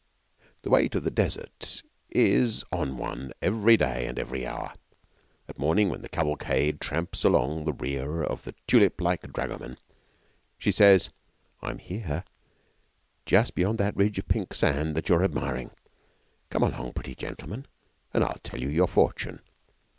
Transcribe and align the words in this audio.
The 0.63 0.71
weight 0.71 0.95
of 0.95 1.03
the 1.03 1.11
Desert 1.11 1.83
is 2.09 2.63
on 2.71 2.97
one, 2.97 3.33
every 3.39 3.77
day 3.77 4.07
and 4.07 4.17
every 4.17 4.47
hour. 4.47 4.73
At 5.47 5.59
morning, 5.59 5.89
when 5.89 6.01
the 6.01 6.09
cavalcade 6.09 6.81
tramps 6.81 7.23
along 7.23 7.59
in 7.59 7.65
the 7.65 7.73
rear 7.73 8.23
of 8.23 8.41
the 8.41 8.55
tulip 8.65 8.99
like 8.99 9.21
dragoman, 9.31 9.77
She 10.57 10.71
says: 10.71 11.11
'I 11.61 11.69
am 11.69 11.77
here 11.77 12.23
just 13.27 13.53
beyond 13.53 13.77
that 13.77 13.95
ridge 13.95 14.17
of 14.17 14.27
pink 14.27 14.55
sand 14.55 14.95
that 14.95 15.07
you 15.07 15.13
are 15.13 15.23
admiring. 15.23 15.69
Come 16.49 16.63
along, 16.63 16.93
pretty 16.93 17.13
gentleman, 17.13 17.67
and 18.11 18.23
I'll 18.23 18.39
tell 18.43 18.59
you 18.59 18.69
your 18.69 18.87
fortune.' 18.87 19.39